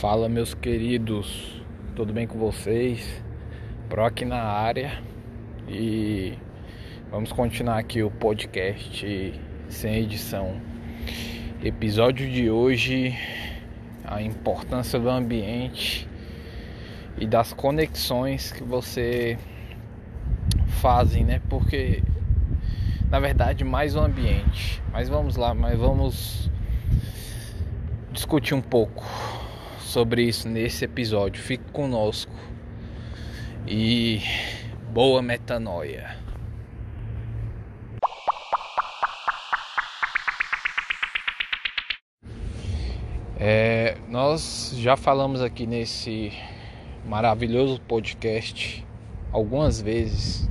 [0.00, 1.62] Fala meus queridos,
[1.94, 3.22] tudo bem com vocês?
[3.86, 4.98] Pro aqui na área
[5.68, 6.38] e
[7.10, 10.58] vamos continuar aqui o podcast sem edição.
[11.62, 13.14] Episódio de hoje
[14.02, 16.08] a importância do ambiente
[17.18, 19.38] e das conexões que você
[20.80, 21.42] fazem, né?
[21.50, 22.02] Porque
[23.10, 24.82] na verdade mais o ambiente.
[24.94, 26.50] Mas vamos lá, mas vamos
[28.14, 29.04] discutir um pouco
[29.90, 31.42] sobre isso nesse episódio.
[31.42, 32.32] Fique conosco
[33.66, 34.20] e
[34.92, 36.16] boa metanoia.
[43.36, 46.32] É, nós já falamos aqui nesse
[47.04, 48.86] maravilhoso podcast
[49.32, 50.48] algumas vezes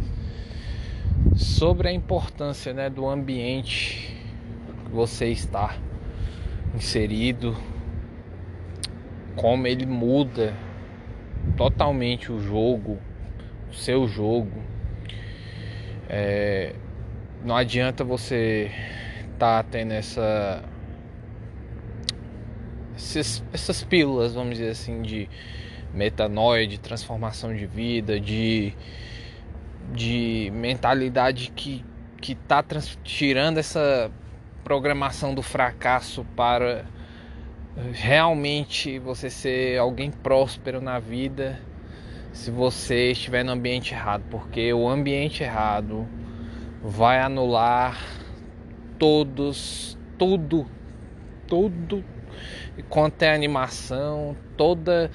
[1.35, 4.17] sobre a importância né, do ambiente
[4.83, 5.77] que você está
[6.75, 7.55] inserido
[9.39, 10.53] como ele muda
[11.55, 12.99] totalmente o jogo,
[13.71, 14.61] o seu jogo.
[16.09, 16.75] É,
[17.45, 18.69] não adianta você
[19.31, 20.61] estar tá tendo essa
[22.93, 25.29] essas, essas pílulas, vamos dizer assim, de
[25.93, 28.73] metanoia, de transformação de vida, de,
[29.93, 31.85] de mentalidade que,
[32.19, 34.11] que tá trans, tirando essa
[34.65, 36.83] programação do fracasso para
[37.93, 41.59] realmente você ser alguém próspero na vida
[42.31, 46.07] se você estiver no ambiente errado, porque o ambiente errado
[46.81, 47.97] vai anular
[48.97, 50.65] todos, tudo,
[51.47, 52.03] tudo
[52.87, 55.11] quanto é animação, toda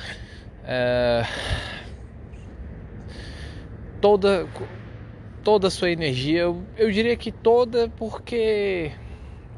[0.64, 1.22] é,
[4.00, 4.46] toda
[5.42, 8.92] toda a sua energia, eu, eu diria que toda porque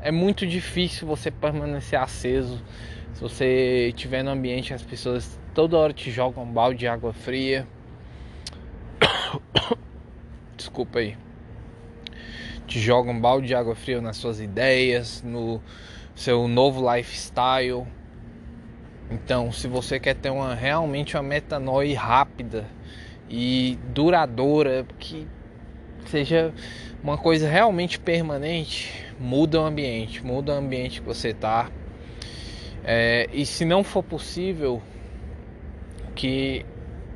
[0.06, 2.62] é muito difícil você permanecer aceso
[3.12, 7.12] se você estiver no ambiente as pessoas toda hora te jogam um balde de água
[7.12, 7.66] fria.
[10.56, 11.18] Desculpa aí.
[12.68, 15.60] Te jogam um balde de água fria nas suas ideias, no
[16.14, 17.84] seu novo lifestyle.
[19.10, 22.64] Então, se você quer ter uma realmente uma metanoia rápida
[23.28, 25.26] e duradoura, que
[26.10, 26.52] seja
[27.02, 31.70] uma coisa realmente permanente, muda o ambiente, muda o ambiente que você está
[32.88, 34.80] é, e se não for possível,
[36.14, 36.64] que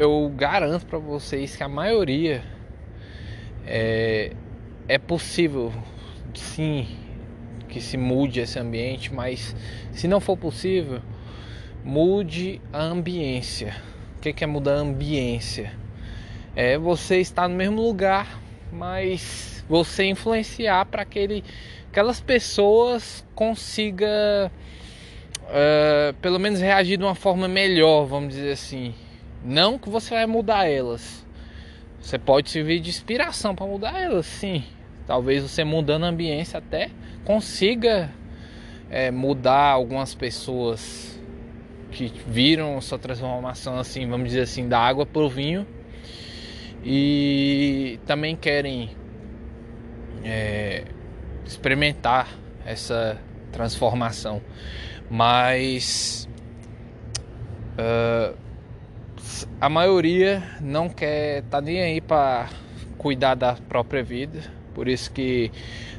[0.00, 2.42] eu garanto para vocês que a maioria
[3.64, 4.32] é,
[4.88, 5.72] é possível,
[6.34, 6.88] sim,
[7.68, 9.54] que se mude esse ambiente, mas
[9.92, 11.00] se não for possível,
[11.84, 13.72] mude a ambiência.
[14.16, 15.72] O que é mudar a ambiência?
[16.56, 18.40] É você estar no mesmo lugar,
[18.72, 21.44] mas você influenciar para aquele
[21.88, 24.50] aquelas pessoas consiga
[25.42, 28.94] uh, pelo menos reagir de uma forma melhor, vamos dizer assim.
[29.44, 31.26] Não que você vai mudar elas.
[32.00, 34.64] Você pode servir de inspiração para mudar elas, sim.
[35.06, 36.90] Talvez você mudando a ambiência até
[37.24, 38.10] consiga
[38.88, 41.20] é, mudar algumas pessoas
[41.90, 45.66] que viram sua transformação assim, vamos dizer assim, da água para o vinho
[46.84, 48.90] e também querem
[50.24, 50.84] é,
[51.44, 52.28] experimentar
[52.64, 53.18] essa
[53.52, 54.40] transformação.
[55.10, 56.28] Mas
[57.76, 58.36] uh,
[59.60, 62.48] a maioria não quer tá nem aí para
[62.96, 64.40] cuidar da própria vida.
[64.74, 65.50] Por isso que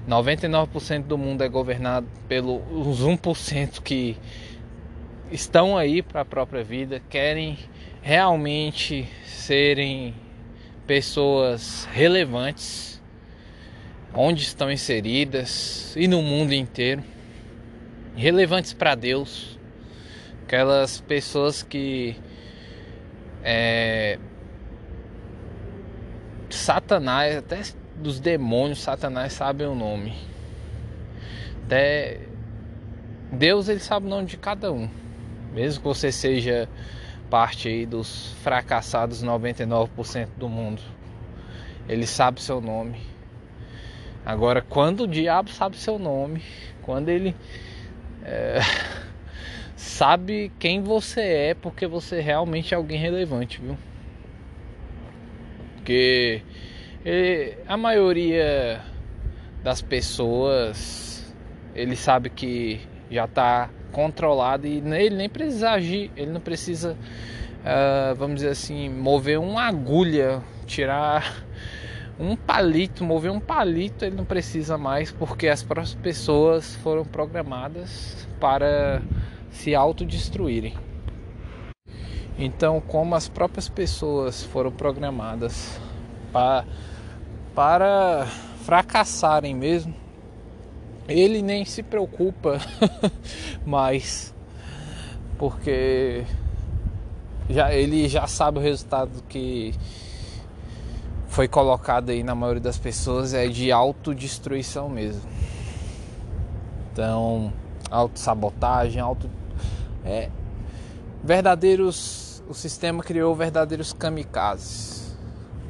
[0.07, 4.17] 99% do mundo é governado pelos 1% que
[5.31, 7.57] estão aí para a própria vida, querem
[8.01, 10.15] realmente serem
[10.87, 13.01] pessoas relevantes
[14.13, 17.03] onde estão inseridas e no mundo inteiro
[18.15, 19.57] relevantes para Deus,
[20.43, 22.15] aquelas pessoas que
[23.43, 24.19] é,
[26.49, 27.61] Satanás, até
[27.95, 30.13] dos demônios, Satanás sabe o nome.
[31.65, 32.19] Até
[33.31, 34.89] Deus ele sabe o nome de cada um.
[35.53, 36.67] Mesmo que você seja
[37.31, 40.81] parte aí dos fracassados 99% do mundo.
[41.87, 42.99] Ele sabe seu nome.
[44.25, 46.43] Agora, quando o diabo sabe seu nome,
[46.81, 47.33] quando ele
[48.23, 48.59] é,
[49.77, 53.77] sabe quem você é porque você realmente é alguém relevante, viu?
[55.77, 56.43] Porque
[57.65, 58.81] a maioria
[59.63, 61.33] das pessoas
[61.73, 66.97] ele sabe que já está controlado e ele nem precisa agir, ele não precisa,
[67.61, 71.43] uh, vamos dizer assim, mover uma agulha, tirar
[72.19, 78.27] um palito, mover um palito ele não precisa mais porque as próprias pessoas foram programadas
[78.39, 79.01] para
[79.51, 80.75] se autodestruírem.
[82.37, 85.79] Então, como as próprias pessoas foram programadas
[86.31, 86.65] para,
[87.53, 88.25] para
[88.63, 89.93] fracassarem mesmo,
[91.11, 92.59] ele nem se preocupa
[93.65, 94.33] mais,
[95.37, 96.23] porque
[97.49, 99.73] já, ele já sabe o resultado que
[101.27, 105.21] foi colocado aí na maioria das pessoas é de autodestruição mesmo.
[106.91, 107.53] Então,
[107.89, 109.29] autossabotagem, auto
[110.03, 110.29] é
[111.23, 115.15] verdadeiros o sistema criou verdadeiros kamikazes.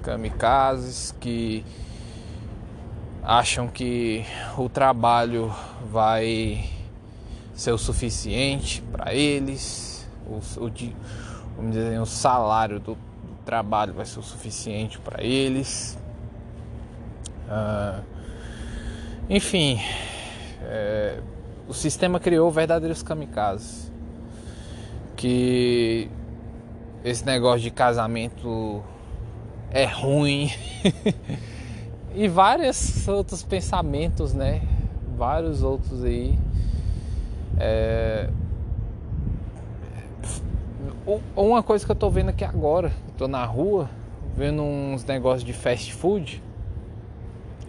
[0.02, 1.64] Kamikazes que
[3.24, 4.26] acham que
[4.58, 5.54] o trabalho
[5.92, 6.70] vai
[7.54, 10.72] ser o suficiente para eles, o, o,
[11.56, 15.98] vamos dizer, o salário do, do trabalho vai ser o suficiente para eles.
[17.48, 18.04] Uh,
[19.30, 19.80] enfim,
[20.64, 21.20] é,
[21.68, 23.92] o sistema criou verdadeiros kamikazes
[25.16, 26.10] que
[27.04, 28.84] esse negócio de casamento
[29.70, 30.50] é ruim
[32.14, 34.62] e vários outros pensamentos, né?
[35.18, 36.38] Vários outros aí.
[37.60, 38.30] É...
[41.36, 43.90] Uma coisa que eu tô vendo aqui agora, tô na rua,
[44.36, 46.42] vendo uns negócios de fast food.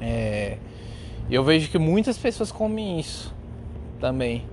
[0.01, 0.59] É...
[1.31, 3.35] Eu vejo que muitas pessoas comem isso
[4.01, 4.45] também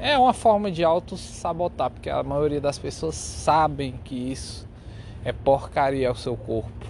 [0.00, 4.66] é uma forma de auto-sabotar, porque a maioria das pessoas sabem que isso
[5.24, 6.86] é porcaria ao seu corpo.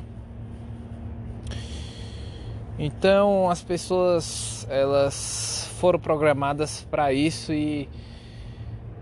[2.78, 7.88] Então as pessoas elas foram programadas para isso e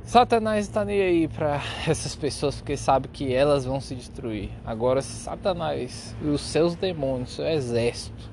[0.05, 4.51] Satanás está nem aí para essas pessoas porque sabe que elas vão se destruir.
[4.65, 8.31] Agora Satanás e os seus demônios, seu exército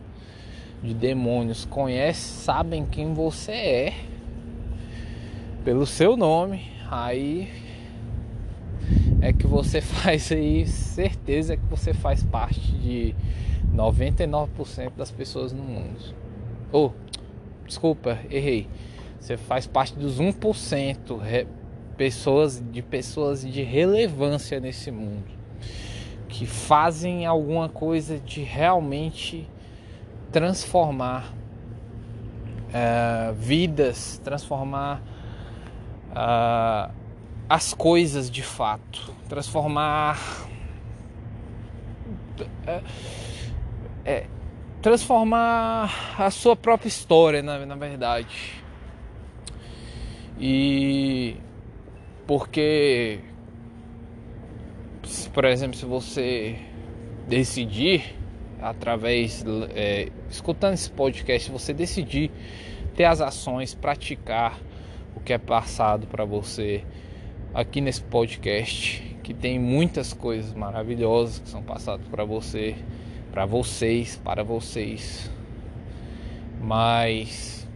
[0.83, 3.93] de demônios conhecem, sabem quem você é,
[5.63, 7.47] pelo seu nome, aí
[9.21, 13.15] é que você faz aí, certeza que você faz parte de
[13.73, 16.15] 99% das pessoas no mundo.
[16.71, 16.91] Oh,
[17.65, 18.67] desculpa, errei.
[19.19, 21.47] Você faz parte dos 1% re,
[21.97, 25.41] pessoas de pessoas de relevância nesse mundo
[26.31, 29.47] que fazem alguma coisa de realmente
[30.31, 31.33] transformar
[32.69, 35.03] uh, vidas, transformar
[36.11, 36.91] uh,
[37.49, 40.17] as coisas de fato, transformar.
[42.65, 42.81] É,
[44.05, 44.25] é,
[44.81, 48.61] transformar a sua própria história, na, na verdade.
[50.39, 51.37] E
[52.25, 53.19] porque,
[55.33, 56.57] por exemplo, se você
[57.27, 58.15] decidir
[58.61, 59.43] através,
[59.75, 62.31] é, escutando esse podcast, você decidir
[62.95, 64.59] ter as ações, praticar
[65.15, 66.83] o que é passado para você
[67.53, 72.75] aqui nesse podcast, que tem muitas coisas maravilhosas que são passadas para você,
[73.31, 75.31] para vocês, para vocês.
[76.61, 77.67] Mas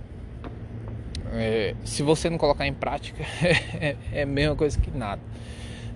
[1.34, 3.24] é, se você não colocar em prática,
[3.80, 5.22] é, é a mesma coisa que nada.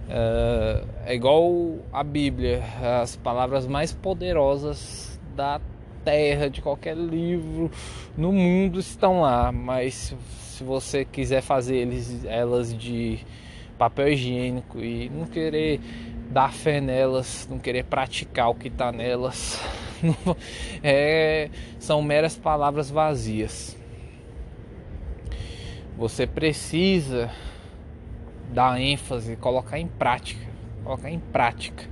[0.09, 2.63] É, é igual a Bíblia,
[3.01, 5.61] as palavras mais poderosas da
[6.03, 7.69] terra, de qualquer livro
[8.17, 13.19] no mundo estão lá, mas se você quiser fazer eles, elas de
[13.77, 15.79] papel higiênico e não querer
[16.29, 19.59] dar fé nelas, não querer praticar o que está nelas,
[20.83, 23.75] é, são meras palavras vazias.
[25.97, 27.29] Você precisa
[28.53, 30.45] dar ênfase, colocar em prática,
[30.83, 31.83] colocar em prática.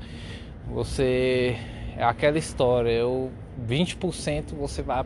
[0.67, 1.57] Você
[1.97, 3.31] é aquela história, eu
[3.67, 5.03] 20% você vai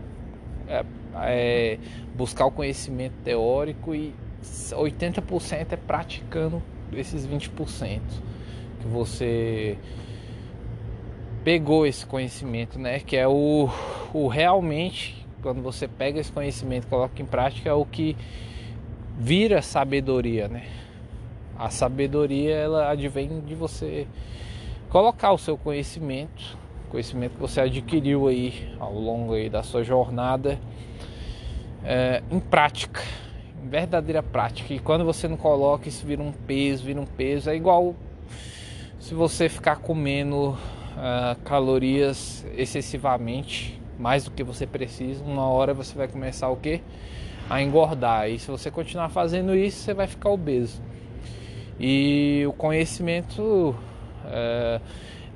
[0.67, 0.85] é,
[1.23, 1.79] é,
[2.15, 6.61] buscar o conhecimento teórico e 80% é praticando
[6.91, 8.01] esses 20%
[8.81, 9.77] que você
[11.43, 12.99] pegou esse conhecimento, né?
[12.99, 13.69] Que é o,
[14.13, 18.15] o realmente quando você pega esse conhecimento e coloca em prática é o que
[19.17, 20.67] vira sabedoria, né?
[21.57, 24.07] A sabedoria ela advém de você
[24.89, 26.57] colocar o seu conhecimento,
[26.89, 30.59] conhecimento que você adquiriu aí ao longo aí da sua jornada
[31.83, 33.01] é, em prática,
[33.63, 34.73] em verdadeira prática.
[34.73, 37.49] E quando você não coloca, isso vira um peso, vira um peso.
[37.49, 37.95] É igual
[39.11, 45.93] se você ficar comendo uh, calorias excessivamente, mais do que você precisa, uma hora você
[45.93, 46.81] vai começar o que?
[47.49, 48.29] A engordar.
[48.29, 50.81] E se você continuar fazendo isso, você vai ficar obeso.
[51.77, 53.75] E o conhecimento
[54.23, 54.81] uh,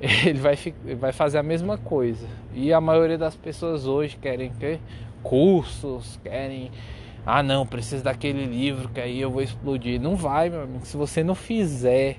[0.00, 0.56] ele vai,
[0.98, 2.26] vai fazer a mesma coisa.
[2.54, 4.80] E a maioria das pessoas hoje querem que
[5.22, 6.70] cursos, querem.
[7.26, 10.00] Ah, não, preciso daquele livro que aí eu vou explodir.
[10.00, 10.86] Não vai, meu amigo.
[10.86, 12.16] Se você não fizer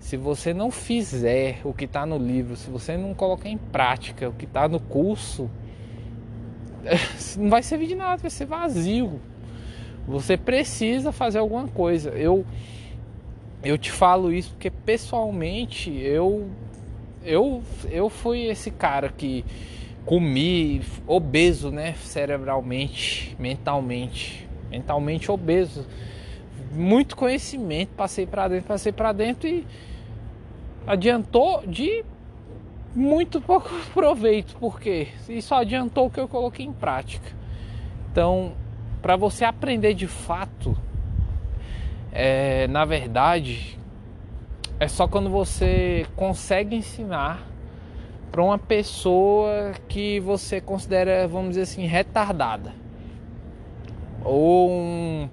[0.00, 4.28] se você não fizer o que está no livro, se você não colocar em prática
[4.28, 5.50] o que está no curso,
[7.36, 9.20] não vai servir de nada, vai ser vazio.
[10.06, 12.10] Você precisa fazer alguma coisa.
[12.10, 12.46] Eu
[13.62, 16.48] eu te falo isso porque pessoalmente eu
[17.24, 19.44] eu eu fui esse cara que
[20.06, 25.86] comi obeso, né, cerebralmente, mentalmente, mentalmente obeso.
[26.72, 29.66] Muito conhecimento, passei para dentro, passei para dentro e
[30.88, 32.02] adiantou de
[32.94, 37.30] muito pouco proveito, porque isso adiantou o que eu coloquei em prática.
[38.10, 38.52] Então,
[39.02, 40.76] para você aprender de fato,
[42.10, 43.78] é, na verdade,
[44.80, 47.46] é só quando você consegue ensinar
[48.32, 52.72] para uma pessoa que você considera, vamos dizer assim, retardada.
[54.24, 55.28] Ou um,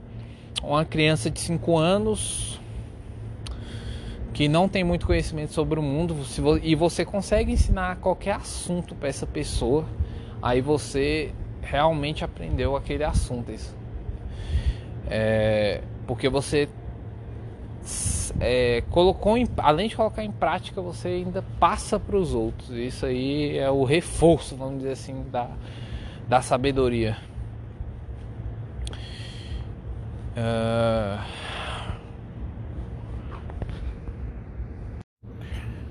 [0.62, 2.60] uma criança de 5 anos
[4.36, 6.14] que não tem muito conhecimento sobre o mundo
[6.62, 9.86] e você consegue ensinar qualquer assunto para essa pessoa,
[10.42, 13.50] aí você realmente aprendeu aquele assunto.
[13.50, 13.74] Isso.
[15.10, 16.68] É, porque você
[18.42, 22.72] é, colocou em, além de colocar em prática, você ainda passa para os outros.
[22.72, 25.50] Isso aí é o reforço, vamos dizer assim, da,
[26.28, 27.16] da sabedoria.
[30.36, 31.45] Uh...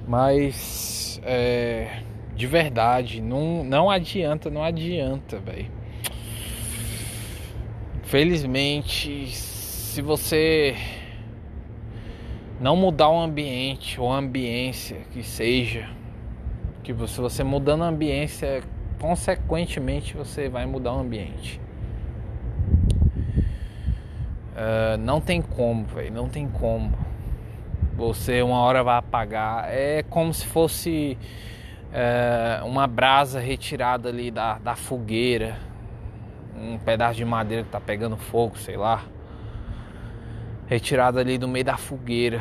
[0.07, 2.03] Mas é,
[2.37, 5.71] de verdade, não, não adianta, não adianta, velho.
[8.03, 10.77] Felizmente, se você
[12.61, 15.89] não mudar o ambiente ou a ambiência que seja,
[16.83, 18.63] que se você mudando a ambiência,
[19.01, 21.61] consequentemente você vai mudar o ambiente.
[24.55, 26.93] Uh, não tem como, velho, não tem como.
[27.97, 29.67] Você uma hora vai apagar.
[29.69, 31.19] É como se fosse
[31.91, 35.57] uh, uma brasa retirada ali da, da fogueira,
[36.57, 39.05] um pedaço de madeira que tá pegando fogo, sei lá
[40.67, 42.41] retirada ali do meio da fogueira.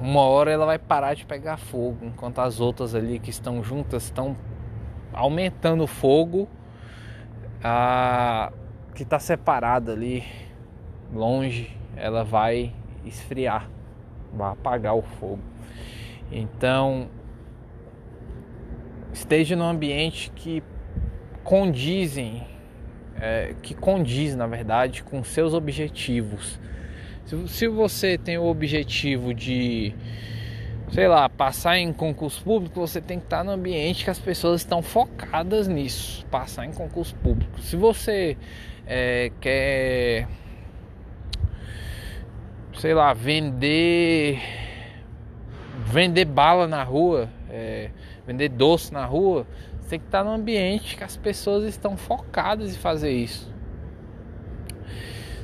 [0.00, 4.04] Uma hora ela vai parar de pegar fogo, enquanto as outras ali que estão juntas
[4.04, 4.36] estão
[5.12, 6.48] aumentando o fogo.
[7.62, 8.52] A
[8.94, 10.24] que está separada ali,
[11.12, 12.72] longe, ela vai
[13.04, 13.68] esfriar,
[14.36, 15.40] vai apagar o fogo.
[16.30, 17.08] Então,
[19.12, 20.62] esteja num ambiente que
[21.42, 22.46] condizem,
[23.20, 26.58] é, que condiz na verdade com seus objetivos
[27.26, 29.92] se, se você tem o objetivo de,
[30.92, 34.60] sei lá, passar em concurso público, você tem que estar no ambiente que as pessoas
[34.60, 37.60] estão focadas nisso, passar em concurso público.
[37.60, 38.36] Se você
[38.86, 40.28] é, quer,
[42.76, 44.40] sei lá, vender,
[45.86, 47.90] vender bala na rua, é,
[48.26, 49.46] vender doce na rua,
[49.80, 53.52] você tem que estar no ambiente que as pessoas estão focadas em fazer isso.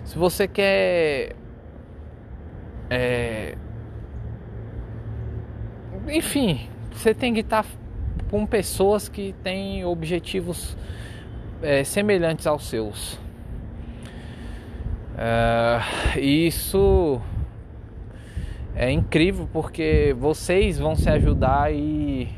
[0.05, 1.37] Se você quer
[2.95, 3.57] é...
[6.09, 7.65] Enfim, você tem que estar
[8.31, 10.77] com pessoas que têm objetivos
[11.63, 13.19] é, semelhantes aos seus.
[15.17, 17.21] É, isso
[18.75, 22.29] é incrível porque vocês vão se ajudar e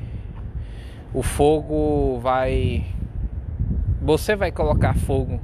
[1.12, 2.84] o fogo vai.
[4.02, 5.40] Você vai colocar fogo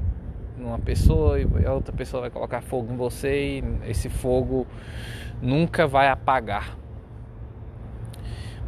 [0.59, 4.67] numa pessoa e a outra pessoa vai colocar fogo em você e esse fogo
[5.41, 6.77] nunca vai apagar.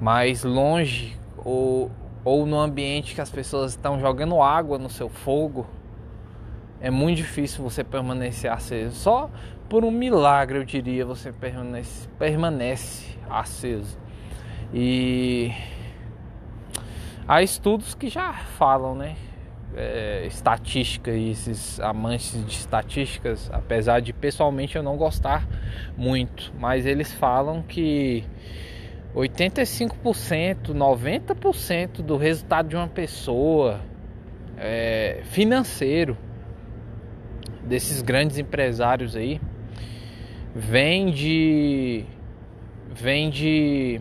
[0.01, 1.91] Mas longe ou,
[2.25, 5.67] ou no ambiente que as pessoas estão jogando água no seu fogo,
[6.83, 8.95] é muito difícil você permanecer aceso.
[8.95, 9.31] Só
[9.69, 13.97] por um milagre, eu diria, você permanece, permanece aceso.
[14.75, 15.51] E
[17.27, 19.17] há estudos que já falam, né?
[19.77, 25.47] é, estatística e esses amantes de estatísticas, apesar de pessoalmente eu não gostar
[25.97, 28.25] muito, mas eles falam que
[29.15, 33.81] 85%, 90% do resultado de uma pessoa
[34.59, 36.17] é, financeiro
[37.65, 39.41] desses grandes empresários aí
[40.55, 42.05] vem de
[42.95, 44.01] vem de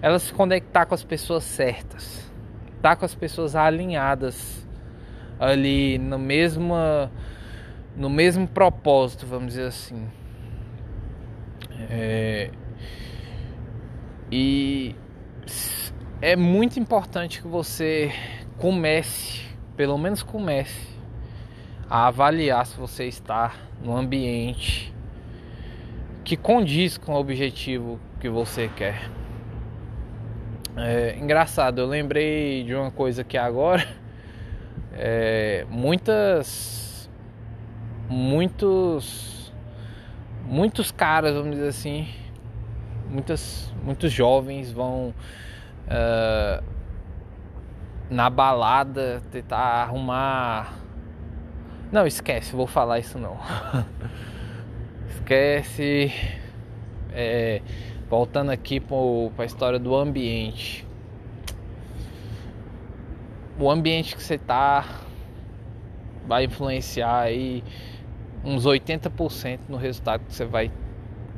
[0.00, 2.30] ela se conectar com as pessoas certas
[2.76, 4.66] estar com as pessoas alinhadas
[5.40, 6.74] ali no mesmo
[7.96, 10.08] no mesmo propósito, vamos dizer assim.
[11.90, 12.50] É,
[14.30, 14.94] e
[16.20, 18.12] é muito importante que você
[18.58, 19.42] comece,
[19.76, 20.93] pelo menos comece,
[21.88, 24.92] a avaliar se você está no ambiente
[26.24, 29.10] que condiz com o objetivo que você quer.
[30.76, 33.86] É, engraçado, eu lembrei de uma coisa que agora
[34.92, 37.08] é, muitas
[38.08, 39.34] muitos
[40.44, 42.08] muitos caras, vamos dizer assim,
[43.08, 45.14] muitas, muitos jovens vão
[45.88, 46.64] uh,
[48.10, 50.83] na balada tentar arrumar.
[51.94, 53.38] Não, esquece, vou falar isso não.
[55.14, 56.12] esquece.
[57.12, 57.62] É,
[58.10, 60.84] voltando aqui para a história do ambiente.
[63.56, 65.02] O ambiente que você tá
[66.26, 67.62] vai influenciar aí
[68.44, 70.72] uns 80% no resultado que você vai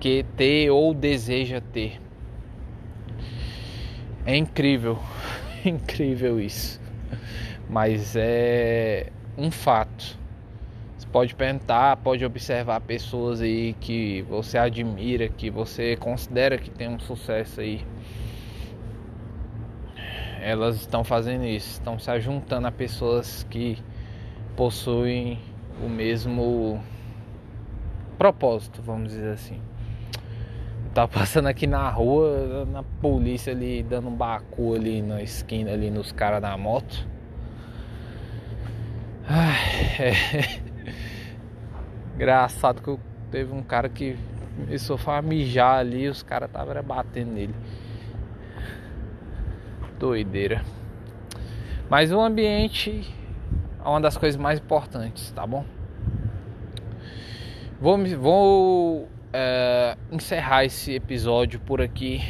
[0.01, 2.01] que ter ou deseja ter.
[4.25, 4.99] É incrível,
[5.63, 6.81] incrível isso.
[7.69, 10.25] Mas é um fato.
[11.17, 16.99] Pode perguntar, pode observar pessoas aí que você admira, que você considera que tem um
[16.99, 17.83] sucesso aí.
[20.43, 23.79] Elas estão fazendo isso, estão se juntando a pessoas que
[24.55, 25.39] possuem
[25.83, 26.85] o mesmo
[28.19, 29.59] propósito, vamos dizer assim.
[30.93, 35.91] Tava passando aqui na rua, na polícia ali, dando um bacu ali na esquina, ali
[35.91, 37.09] nos caras da moto.
[39.27, 39.57] Ai,
[40.63, 40.66] é.
[42.17, 42.99] Engraçado que eu,
[43.31, 44.17] teve um cara que
[44.57, 47.55] começou a mijar ali os caras estavam batendo nele.
[49.99, 50.65] Doideira.
[51.91, 53.15] Mas o ambiente
[53.85, 55.63] é uma das coisas mais importantes, tá bom?
[57.79, 62.23] Vou, vou é, encerrar esse episódio por aqui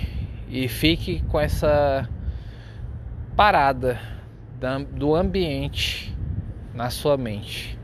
[0.49, 2.09] e fique com essa
[3.37, 4.01] parada
[4.91, 6.13] do ambiente
[6.75, 7.79] na sua mente.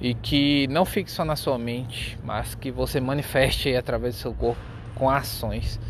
[0.00, 4.32] E que não fique só na sua mente, mas que você manifeste através do seu
[4.32, 4.60] corpo
[4.94, 5.80] com ações.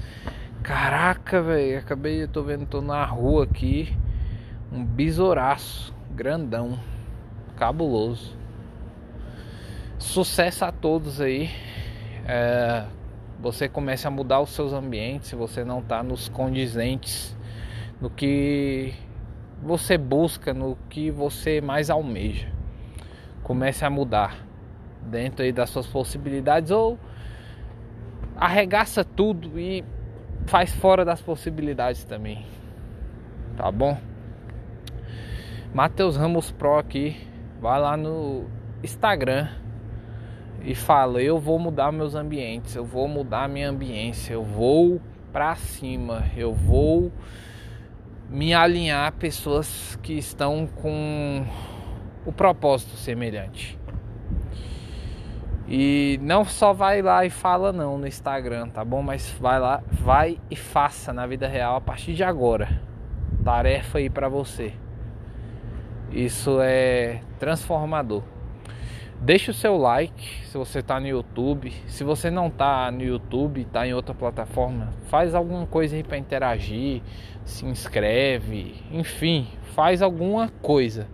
[0.63, 3.95] Caraca, velho, acabei, eu tô vendo, tô na rua aqui,
[4.73, 6.79] um besouraço, grandão,
[7.57, 8.37] cabuloso.
[9.99, 11.51] Sucesso a todos aí.
[12.27, 12.85] É,
[13.41, 17.37] você comece a mudar os seus ambientes se você não está nos condizentes
[18.01, 18.95] no que
[19.63, 22.58] você busca, no que você mais almeja.
[23.43, 24.37] Comece a mudar
[25.03, 26.99] dentro aí das suas possibilidades ou
[28.37, 29.85] arregaça tudo e
[30.47, 32.45] faz fora das possibilidades também.
[33.57, 33.99] Tá bom?
[35.75, 37.17] Matheus Ramos Pro aqui.
[37.61, 38.47] Vai lá no
[38.83, 39.49] Instagram
[40.63, 45.01] e fala: Eu vou mudar meus ambientes, eu vou mudar minha ambiência, eu vou
[45.33, 47.13] para cima, eu vou
[48.31, 51.45] me alinhar a pessoas que estão com
[52.29, 53.79] o propósito semelhante.
[55.67, 59.01] E não só vai lá e fala não no Instagram, tá bom?
[59.01, 62.83] Mas vai lá, vai e faça na vida real a partir de agora.
[63.43, 64.75] Tarefa aí para você.
[66.13, 68.23] Isso é transformador.
[69.23, 71.73] Deixe o seu like se você está no YouTube.
[71.87, 76.19] Se você não está no YouTube, está em outra plataforma, faz alguma coisa aí para
[76.19, 77.01] interagir,
[77.47, 81.09] se inscreve, enfim, faz alguma coisa.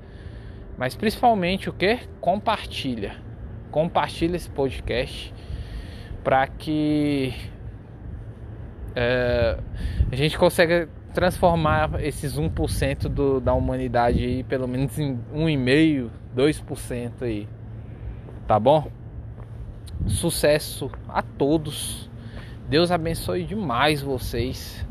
[0.77, 2.01] Mas principalmente o que?
[2.21, 3.17] Compartilha.
[3.71, 5.33] Compartilha esse podcast
[6.23, 7.35] para que
[8.95, 9.59] é,
[10.11, 17.13] a gente consiga transformar esses 1% do, da humanidade aí, pelo menos em 1,5%, 2%
[17.23, 17.49] aí
[18.47, 18.91] tá bom?
[20.07, 22.11] Sucesso a todos.
[22.69, 24.85] Deus abençoe demais vocês.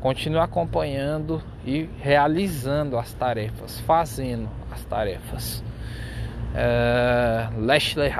[0.00, 5.62] Continue acompanhando e realizando as tarefas, fazendo as tarefas.
[6.54, 8.10] Uh, Leslie